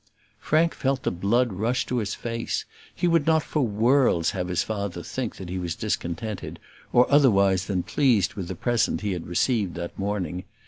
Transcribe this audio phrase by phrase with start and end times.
[0.39, 2.65] Frank felt the blood rush to his face.
[2.95, 6.57] He would not for worlds have his father think that he was discontented,
[6.91, 10.45] or otherwise than pleased with the present he had received that morning.